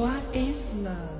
[0.00, 1.19] What is love?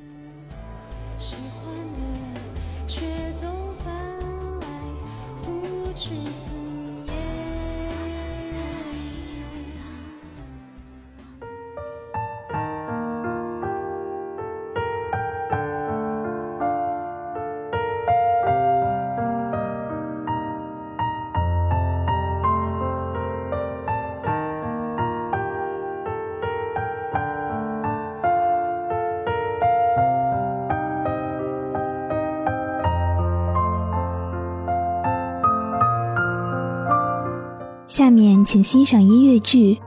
[37.91, 39.75] 下面请欣赏音乐剧《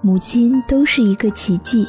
[0.00, 1.84] 母亲都是一个奇迹》。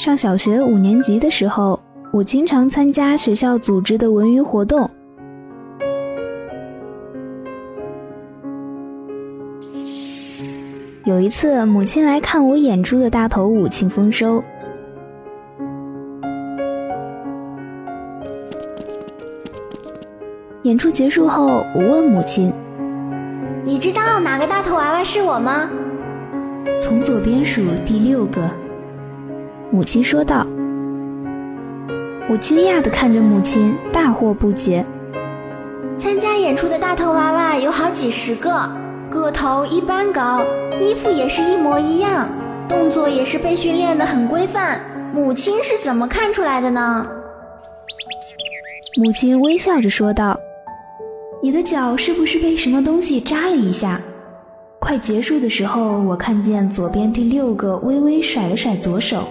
[0.00, 1.78] 上小学五年级的时候，
[2.10, 4.88] 我经常参加学校组织的文娱活动。
[11.04, 14.40] 有一次，母亲来看我演出的大头舞《庆丰收》。
[20.62, 22.50] 演出结束后，我问母亲
[23.66, 25.68] ：“你知道哪个大头娃娃是我吗？”
[26.80, 28.40] 从左边数第六个。
[29.72, 30.44] 母亲说道
[32.28, 34.84] ：“我惊讶地看着母亲，大惑不解。
[35.96, 38.68] 参加演出的大头娃娃有好几十个，
[39.08, 40.42] 个头一般高，
[40.80, 42.28] 衣服也是一模一样，
[42.68, 44.80] 动作也是被训练得很规范。
[45.14, 47.06] 母亲是怎么看出来的呢？”
[49.00, 50.36] 母亲微笑着说道
[51.40, 54.00] ：“你的脚是不是被什么东西扎了一下？
[54.80, 59.22] 快结束的时候，我看见左边第六个微微甩了甩左手。”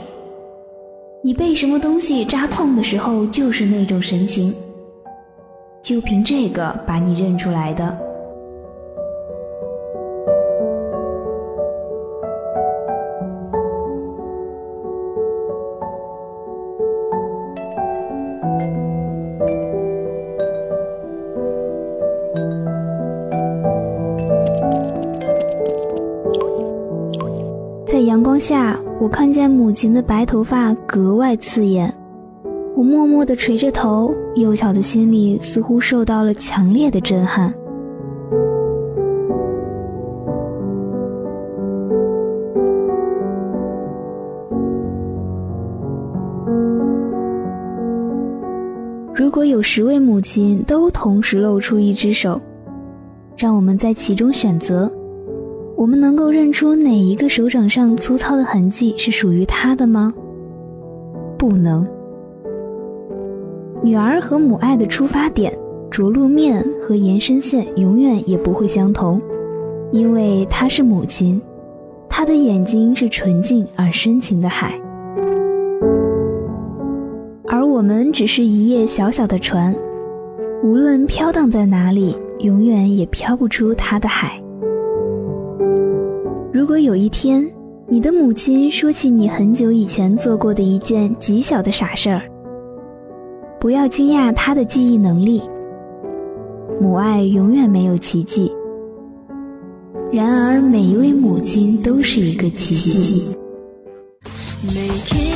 [1.21, 4.53] 你被什么东西扎痛的时候，就是那种神情。
[5.81, 8.08] 就凭这个把你认出来的。
[28.09, 28.75] 阳光下。
[28.99, 31.93] 我看见母亲的白头发格外刺眼，
[32.75, 37.53] 我默默地垂着头，幼小的心里似乎受到了强烈的震撼。
[49.13, 52.41] 如果有十位母亲都同时露出一只手，
[53.37, 54.91] 让我们在其中选择。
[55.79, 60.11] 我们能够认出哪一个手掌上粗糙的痕迹是属于他的吗？
[61.37, 61.87] 不能。
[63.81, 65.57] 女儿和母爱的出发点、
[65.89, 69.21] 着陆面和延伸线永远也不会相同，
[69.93, 71.41] 因为她是母亲，
[72.09, 74.77] 她的眼睛是纯净而深情的海，
[77.47, 79.73] 而我们只是一叶小小的船，
[80.61, 84.43] 无论飘荡在哪里，永远也飘不出她的海。
[86.59, 87.49] 如果有一天，
[87.87, 92.21] 你的母亲说起你很久以前做过的一件极小的傻事儿，
[93.61, 95.41] 不要惊讶她的记忆能力。
[96.81, 98.53] 母爱永远没有奇迹，
[100.11, 103.37] 然而每一位母亲都是一个奇迹。
[104.61, 105.28] 每天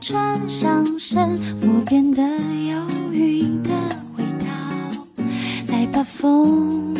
[0.00, 3.70] 转向身，我变得有云的
[4.16, 4.46] 味道。
[5.68, 6.94] 来把风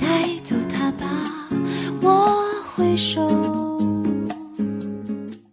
[0.00, 1.48] 带走它吧，
[2.00, 2.42] 我
[2.74, 3.28] 挥手。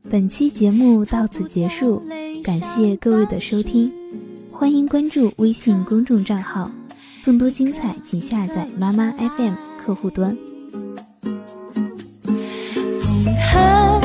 [0.10, 2.02] 本期节目到此结束，
[2.44, 3.92] 感谢各位的收听，
[4.52, 6.72] 欢迎关注微信公众账号，
[7.24, 10.36] 更多精彩请下载妈妈 FM 客户端。
[11.22, 11.34] 风
[13.52, 13.99] 很。